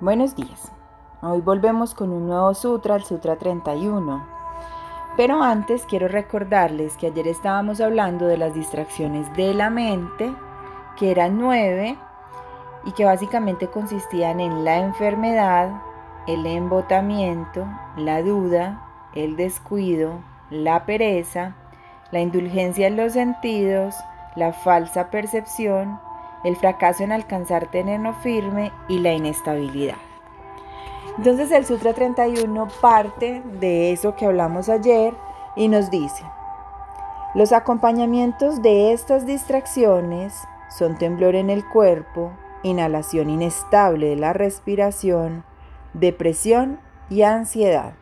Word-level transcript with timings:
Buenos 0.00 0.36
días. 0.36 0.70
Hoy 1.22 1.40
volvemos 1.40 1.92
con 1.92 2.12
un 2.12 2.28
nuevo 2.28 2.54
sutra, 2.54 2.94
el 2.94 3.02
Sutra 3.02 3.34
31. 3.34 4.24
Pero 5.16 5.42
antes 5.42 5.86
quiero 5.86 6.06
recordarles 6.06 6.96
que 6.96 7.08
ayer 7.08 7.26
estábamos 7.26 7.80
hablando 7.80 8.28
de 8.28 8.38
las 8.38 8.54
distracciones 8.54 9.26
de 9.34 9.54
la 9.54 9.70
mente, 9.70 10.32
que 10.96 11.10
eran 11.10 11.36
nueve 11.36 11.98
y 12.84 12.92
que 12.92 13.04
básicamente 13.04 13.66
consistían 13.66 14.38
en 14.38 14.64
la 14.64 14.78
enfermedad, 14.78 15.82
el 16.28 16.46
embotamiento, 16.46 17.66
la 17.96 18.22
duda, 18.22 18.86
el 19.16 19.34
descuido, 19.34 20.20
la 20.48 20.86
pereza, 20.86 21.56
la 22.12 22.20
indulgencia 22.20 22.86
en 22.86 22.96
los 22.96 23.14
sentidos, 23.14 23.96
la 24.36 24.52
falsa 24.52 25.10
percepción, 25.10 25.98
el 26.44 26.56
fracaso 26.56 27.04
en 27.04 27.12
alcanzar 27.12 27.70
terreno 27.70 28.14
firme 28.14 28.72
y 28.88 28.98
la 28.98 29.12
inestabilidad. 29.12 29.96
Entonces 31.16 31.50
el 31.50 31.66
Sutra 31.66 31.94
31 31.94 32.68
parte 32.80 33.42
de 33.60 33.92
eso 33.92 34.14
que 34.14 34.26
hablamos 34.26 34.68
ayer 34.68 35.14
y 35.56 35.68
nos 35.68 35.90
dice, 35.90 36.24
los 37.34 37.52
acompañamientos 37.52 38.62
de 38.62 38.92
estas 38.92 39.26
distracciones 39.26 40.34
son 40.70 40.96
temblor 40.96 41.34
en 41.34 41.50
el 41.50 41.66
cuerpo, 41.68 42.32
inhalación 42.62 43.30
inestable 43.30 44.10
de 44.10 44.16
la 44.16 44.32
respiración, 44.32 45.44
depresión 45.92 46.80
y 47.10 47.22
ansiedad. 47.22 47.94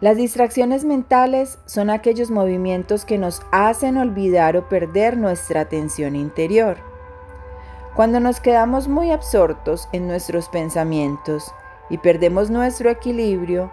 Las 0.00 0.16
distracciones 0.16 0.86
mentales 0.86 1.58
son 1.66 1.90
aquellos 1.90 2.30
movimientos 2.30 3.04
que 3.04 3.18
nos 3.18 3.42
hacen 3.52 3.98
olvidar 3.98 4.56
o 4.56 4.66
perder 4.66 5.18
nuestra 5.18 5.60
atención 5.60 6.16
interior. 6.16 6.78
Cuando 7.94 8.18
nos 8.18 8.40
quedamos 8.40 8.88
muy 8.88 9.10
absortos 9.10 9.90
en 9.92 10.08
nuestros 10.08 10.48
pensamientos 10.48 11.52
y 11.90 11.98
perdemos 11.98 12.48
nuestro 12.48 12.88
equilibrio, 12.88 13.70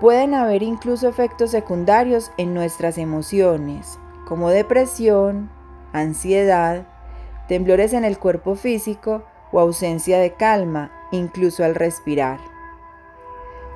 pueden 0.00 0.34
haber 0.34 0.64
incluso 0.64 1.06
efectos 1.06 1.52
secundarios 1.52 2.32
en 2.36 2.52
nuestras 2.52 2.98
emociones, 2.98 4.00
como 4.26 4.50
depresión, 4.50 5.50
ansiedad, 5.92 6.88
temblores 7.46 7.92
en 7.92 8.04
el 8.04 8.18
cuerpo 8.18 8.56
físico 8.56 9.22
o 9.52 9.60
ausencia 9.60 10.18
de 10.18 10.32
calma, 10.32 10.90
incluso 11.12 11.62
al 11.62 11.76
respirar. 11.76 12.49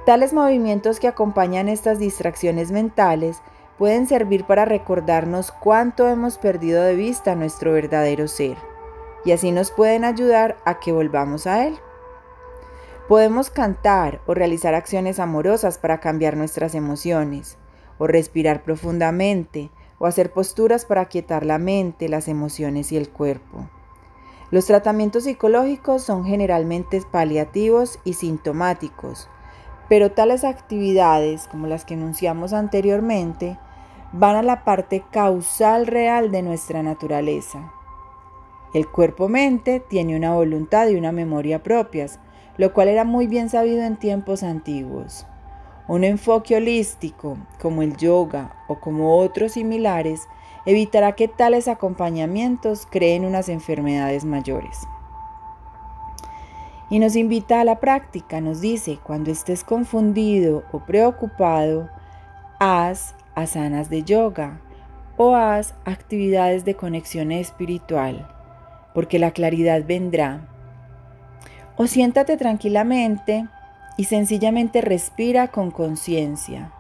Tales 0.05 0.35
movimientos 0.35 1.01
que 1.01 1.09
acompañan 1.09 1.67
estas 1.71 1.99
distracciones 1.99 2.71
mentales 2.71 3.41
pueden 3.79 4.07
servir 4.07 4.45
para 4.45 4.67
recordarnos 4.67 5.51
cuánto 5.51 6.07
hemos 6.09 6.37
perdido 6.37 6.83
de 6.83 6.95
vista 6.95 7.35
nuestro 7.35 7.73
verdadero 7.73 8.29
ser, 8.29 8.59
y 9.25 9.33
así 9.33 9.51
nos 9.51 9.71
pueden 9.71 10.05
ayudar 10.05 10.59
a 10.67 10.79
que 10.79 10.93
volvamos 10.93 11.47
a 11.47 11.67
él. 11.67 11.79
Podemos 13.09 13.49
cantar 13.49 14.21
o 14.27 14.35
realizar 14.35 14.75
acciones 14.75 15.19
amorosas 15.19 15.79
para 15.79 16.01
cambiar 16.01 16.37
nuestras 16.37 16.75
emociones, 16.75 17.57
o 17.99 18.07
respirar 18.07 18.63
profundamente, 18.63 19.71
o 19.99 20.07
hacer 20.07 20.33
posturas 20.33 20.85
para 20.85 21.07
quietar 21.07 21.47
la 21.47 21.59
mente, 21.59 22.11
las 22.11 22.29
emociones 22.29 22.93
y 22.93 22.99
el 22.99 23.09
cuerpo. 23.09 23.71
Los 24.51 24.67
tratamientos 24.67 25.25
psicológicos 25.25 26.03
son 26.03 26.27
generalmente 26.27 27.01
paliativos 27.11 27.99
y 28.05 28.15
sintomáticos, 28.15 29.29
pero 29.89 30.13
tales 30.13 30.45
actividades, 30.45 31.49
como 31.49 31.67
las 31.67 31.85
que 31.85 31.95
enunciamos 31.95 32.53
anteriormente, 32.53 33.59
van 34.13 34.37
a 34.37 34.43
la 34.43 34.65
parte 34.65 35.03
causal 35.11 35.87
real 35.87 36.31
de 36.31 36.43
nuestra 36.43 36.83
naturaleza. 36.83 37.73
El 38.73 38.89
cuerpo-mente 38.89 39.81
tiene 39.81 40.17
una 40.17 40.35
voluntad 40.35 40.89
y 40.89 40.97
una 40.97 41.13
memoria 41.13 41.63
propias, 41.63 42.19
lo 42.57 42.73
cual 42.73 42.89
era 42.89 43.05
muy 43.05 43.27
bien 43.27 43.49
sabido 43.49 43.83
en 43.83 43.97
tiempos 43.97 44.43
antiguos. 44.43 45.27
Un 45.87 46.03
enfoque 46.03 46.57
holístico, 46.57 47.37
como 47.61 47.83
el 47.83 47.97
yoga 47.97 48.57
o 48.69 48.81
como 48.81 49.19
otros 49.19 49.53
similares, 49.53 50.29
evitará 50.67 51.13
que 51.13 51.29
tales 51.29 51.69
acompañamientos 51.69 52.87
creen 52.91 53.25
unas 53.25 53.49
enfermedades 53.49 54.25
mayores. 54.25 54.79
Y 56.91 56.99
nos 56.99 57.17
invita 57.17 57.61
a 57.61 57.65
la 57.65 57.81
práctica, 57.81 58.41
nos 58.41 58.61
dice, 58.61 58.99
cuando 59.03 59.31
estés 59.31 59.65
confundido 59.65 60.65
o 60.71 60.81
preocupado, 60.81 61.89
haz 62.59 63.15
asanas 63.35 63.91
de 63.91 64.03
yoga 64.03 64.61
o 65.17 65.35
haz 65.35 65.75
actividades 65.85 66.65
de 66.65 66.75
conexión 66.75 67.33
espiritual, 67.33 68.29
porque 68.95 69.19
la 69.19 69.31
claridad 69.31 69.85
vendrá. 69.87 70.49
O 71.77 71.87
siéntate 71.87 72.37
tranquilamente 72.37 73.49
y 73.97 74.05
sencillamente 74.05 74.81
respira 74.81 75.49
con 75.49 75.71
conciencia. 75.71 76.73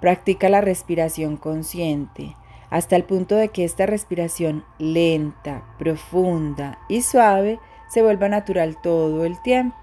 Practica 0.00 0.48
la 0.48 0.60
respiración 0.60 1.36
consciente 1.36 2.36
hasta 2.70 2.96
el 2.96 3.04
punto 3.04 3.34
de 3.34 3.48
que 3.48 3.64
esta 3.64 3.86
respiración 3.86 4.64
lenta, 4.78 5.62
profunda 5.78 6.78
y 6.88 7.02
suave 7.02 7.58
se 7.88 8.02
vuelva 8.02 8.28
natural 8.28 8.76
todo 8.80 9.24
el 9.24 9.40
tiempo. 9.40 9.76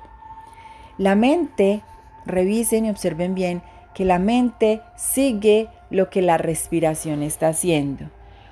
La 0.97 1.15
mente, 1.15 1.83
revisen 2.25 2.85
y 2.85 2.89
observen 2.89 3.35
bien 3.35 3.61
que 3.93 4.05
la 4.05 4.19
mente 4.19 4.81
sigue 4.95 5.69
lo 5.89 6.09
que 6.09 6.21
la 6.21 6.37
respiración 6.37 7.23
está 7.23 7.47
haciendo. 7.47 8.09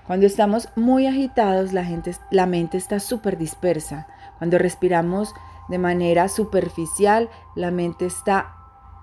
Cuando 0.07 0.25
estamos 0.25 0.69
muy 0.75 1.07
agitados, 1.07 1.73
la, 1.73 1.85
gente, 1.85 2.13
la 2.29 2.45
mente 2.45 2.77
está 2.77 2.99
súper 2.99 3.37
dispersa. 3.37 4.07
Cuando 4.37 4.57
respiramos 4.57 5.33
de 5.69 5.77
manera 5.77 6.27
superficial, 6.27 7.29
la 7.55 7.71
mente 7.71 8.05
está 8.05 8.55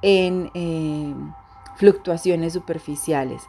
en 0.02 0.50
eh, 0.54 1.14
fluctuaciones 1.76 2.52
superficiales. 2.52 3.42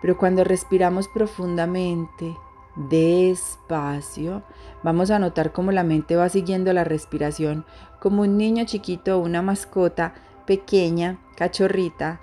Pero 0.00 0.16
cuando 0.16 0.44
respiramos 0.44 1.08
profundamente, 1.08 2.34
despacio, 2.76 4.42
vamos 4.82 5.10
a 5.10 5.18
notar 5.18 5.52
cómo 5.52 5.72
la 5.72 5.84
mente 5.84 6.16
va 6.16 6.28
siguiendo 6.28 6.72
la 6.72 6.84
respiración, 6.84 7.64
como 8.00 8.22
un 8.22 8.36
niño 8.36 8.64
chiquito 8.64 9.18
o 9.18 9.22
una 9.22 9.42
mascota 9.42 10.14
pequeña, 10.46 11.18
cachorrita, 11.36 12.20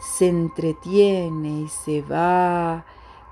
se 0.00 0.28
entretiene 0.28 1.62
y 1.62 1.68
se 1.68 2.02
va 2.02 2.84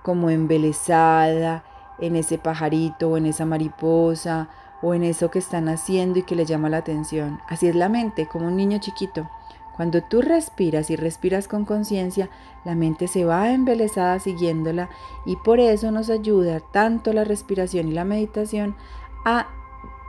como 0.02 0.30
embelesada 0.30 1.64
en 1.98 2.16
ese 2.16 2.38
pajarito 2.38 3.10
o 3.10 3.16
en 3.16 3.26
esa 3.26 3.44
mariposa 3.44 4.48
o 4.82 4.94
en 4.94 5.04
eso 5.04 5.30
que 5.30 5.38
están 5.38 5.68
haciendo 5.68 6.18
y 6.18 6.22
que 6.24 6.34
le 6.34 6.44
llama 6.44 6.68
la 6.68 6.78
atención. 6.78 7.40
Así 7.48 7.68
es 7.68 7.74
la 7.76 7.88
mente, 7.88 8.26
como 8.26 8.48
un 8.48 8.56
niño 8.56 8.78
chiquito. 8.78 9.28
Cuando 9.76 10.02
tú 10.02 10.20
respiras 10.20 10.90
y 10.90 10.96
respiras 10.96 11.48
con 11.48 11.64
conciencia, 11.64 12.28
la 12.64 12.74
mente 12.74 13.08
se 13.08 13.24
va 13.24 13.52
embelesada 13.52 14.18
siguiéndola 14.18 14.90
y 15.24 15.36
por 15.36 15.60
eso 15.60 15.90
nos 15.90 16.10
ayuda 16.10 16.60
tanto 16.60 17.12
la 17.12 17.24
respiración 17.24 17.88
y 17.88 17.92
la 17.92 18.04
meditación 18.04 18.76
a 19.24 19.48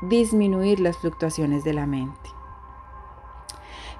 disminuir 0.01 0.79
las 0.79 0.97
fluctuaciones 0.97 1.63
de 1.63 1.73
la 1.73 1.85
mente. 1.85 2.29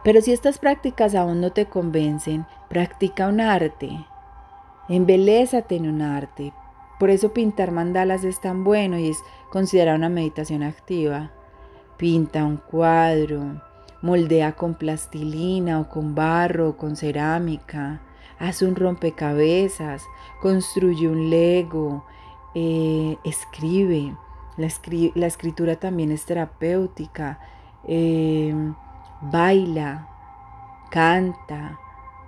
Pero 0.03 0.21
si 0.21 0.33
estas 0.33 0.59
prácticas 0.59 1.15
aún 1.15 1.39
no 1.39 1.53
te 1.53 1.67
convencen, 1.67 2.45
practica 2.69 3.29
un 3.29 3.39
arte. 3.39 4.05
Embelésate 4.89 5.77
en 5.77 5.87
un 5.87 6.01
arte. 6.01 6.51
Por 6.99 7.09
eso 7.09 7.33
pintar 7.33 7.71
mandalas 7.71 8.25
es 8.25 8.41
tan 8.41 8.65
bueno 8.65 8.99
y 8.99 9.09
es 9.09 9.23
considerada 9.49 9.97
una 9.97 10.09
meditación 10.09 10.61
activa. 10.61 11.31
Pinta 11.95 12.43
un 12.43 12.57
cuadro, 12.57 13.61
moldea 14.03 14.51
con 14.51 14.75
plastilina 14.75 15.79
o 15.79 15.89
con 15.89 16.13
barro 16.13 16.69
o 16.69 16.77
con 16.77 16.95
cerámica, 16.95 18.01
hace 18.37 18.65
un 18.65 18.75
rompecabezas, 18.75 20.03
construye 20.41 21.07
un 21.07 21.29
lego, 21.29 22.05
eh, 22.53 23.17
escribe. 23.23 24.15
La, 24.57 24.67
escritura 25.25 25.77
también 25.77 26.11
es 26.11 26.25
terapéutica, 26.25 27.39
em, 27.87 28.75
baila, 29.21 30.07
canta, 30.91 31.79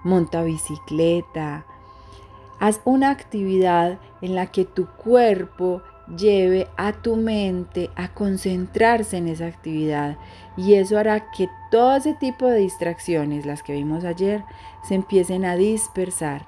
monta 0.04 0.44
bicicleta. 0.44 1.66
Haz 2.60 2.80
una 2.86 3.12
actividad 3.12 4.00
en 4.22 4.34
la 4.34 4.48
que 4.48 4.64
tu 4.64 4.88
cuerpo 4.88 5.82
lleve 6.18 6.68
a 6.78 6.94
tu 6.94 7.16
mente 7.16 7.90
a 7.96 8.10
concentrarse 8.10 9.18
en 9.18 9.28
esa 9.28 9.48
actividad 9.48 10.18
y 10.56 10.76
eso 10.76 10.98
hará 10.98 11.32
que 11.32 11.50
todo 11.72 11.96
ese 11.96 12.14
tipo 12.14 12.48
de 12.48 12.60
distracciones, 12.60 13.46
las 13.46 13.64
que 13.64 13.74
vimos 13.74 14.06
ayer, 14.06 14.44
se 14.88 14.96
empiecen 14.96 15.46
a 15.46 15.56
dispersar. 15.56 16.48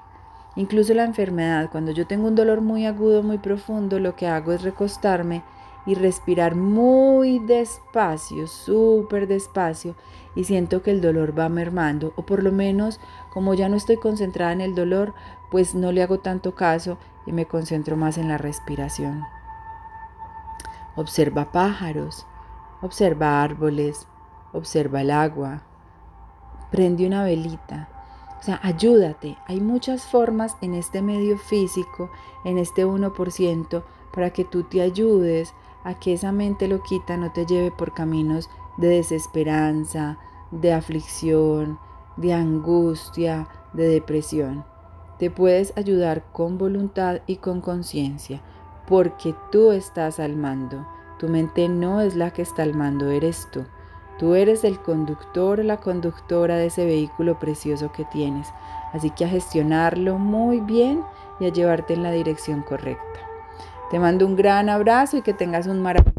Incluso 0.56 0.94
la 0.94 1.04
enfermedad, 1.04 1.70
cuando 1.70 1.92
yo 1.92 2.06
tengo 2.06 2.26
un 2.26 2.34
dolor 2.34 2.60
muy 2.60 2.86
agudo, 2.86 3.22
muy 3.22 3.38
profundo, 3.38 3.98
lo 3.98 4.16
que 4.16 4.26
hago 4.26 4.52
es 4.52 4.62
recostarme 4.62 5.42
y 5.86 5.94
respirar 5.94 6.54
muy 6.54 7.38
despacio, 7.38 8.46
súper 8.46 9.26
despacio, 9.26 9.94
y 10.34 10.44
siento 10.44 10.82
que 10.82 10.90
el 10.90 11.00
dolor 11.00 11.38
va 11.38 11.48
mermando, 11.48 12.12
o 12.16 12.22
por 12.22 12.42
lo 12.42 12.52
menos 12.52 13.00
como 13.32 13.54
ya 13.54 13.68
no 13.68 13.76
estoy 13.76 13.96
concentrada 13.96 14.52
en 14.52 14.60
el 14.60 14.74
dolor, 14.74 15.14
pues 15.50 15.74
no 15.74 15.92
le 15.92 16.02
hago 16.02 16.18
tanto 16.18 16.54
caso 16.54 16.98
y 17.26 17.32
me 17.32 17.46
concentro 17.46 17.96
más 17.96 18.18
en 18.18 18.28
la 18.28 18.38
respiración. 18.38 19.37
Observa 20.98 21.52
pájaros, 21.52 22.26
Observa 22.80 23.42
árboles, 23.42 24.06
observa 24.52 25.00
el 25.00 25.10
agua, 25.10 25.62
prende 26.70 27.06
una 27.06 27.24
velita. 27.24 27.88
O 28.38 28.42
sea, 28.42 28.60
ayúdate. 28.62 29.36
Hay 29.48 29.60
muchas 29.60 30.06
formas 30.06 30.56
en 30.60 30.74
este 30.74 31.02
medio 31.02 31.38
físico, 31.38 32.08
en 32.44 32.56
este 32.56 32.86
1%, 32.86 33.82
para 34.12 34.30
que 34.30 34.44
tú 34.44 34.62
te 34.62 34.80
ayudes 34.80 35.54
a 35.82 35.94
que 35.94 36.12
esa 36.12 36.30
mente 36.30 36.68
loquita 36.68 37.16
no 37.16 37.32
te 37.32 37.46
lleve 37.46 37.72
por 37.72 37.94
caminos 37.94 38.48
de 38.76 38.88
desesperanza, 38.88 40.18
de 40.52 40.72
aflicción, 40.72 41.80
de 42.16 42.32
angustia, 42.32 43.48
de 43.72 43.88
depresión. 43.88 44.64
Te 45.18 45.32
puedes 45.32 45.76
ayudar 45.76 46.30
con 46.30 46.58
voluntad 46.58 47.22
y 47.26 47.38
con 47.38 47.60
conciencia, 47.60 48.40
porque 48.88 49.34
tú 49.52 49.72
estás 49.72 50.18
al 50.18 50.36
mando. 50.36 50.86
Tu 51.18 51.28
mente 51.28 51.68
no 51.68 52.00
es 52.00 52.16
la 52.16 52.32
que 52.32 52.42
está 52.42 52.62
al 52.62 52.74
mando, 52.74 53.10
eres 53.10 53.48
tú. 53.52 53.64
Tú 54.18 54.34
eres 54.34 54.64
el 54.64 54.80
conductor 54.80 55.60
o 55.60 55.62
la 55.62 55.76
conductora 55.76 56.56
de 56.56 56.66
ese 56.66 56.84
vehículo 56.84 57.38
precioso 57.38 57.92
que 57.92 58.04
tienes. 58.06 58.48
Así 58.92 59.10
que 59.10 59.26
a 59.26 59.28
gestionarlo 59.28 60.18
muy 60.18 60.60
bien 60.60 61.02
y 61.38 61.46
a 61.46 61.52
llevarte 61.52 61.94
en 61.94 62.02
la 62.02 62.10
dirección 62.10 62.62
correcta. 62.62 63.20
Te 63.90 63.98
mando 63.98 64.26
un 64.26 64.36
gran 64.36 64.68
abrazo 64.68 65.18
y 65.18 65.22
que 65.22 65.34
tengas 65.34 65.66
un 65.66 65.80
maravilloso 65.80 66.17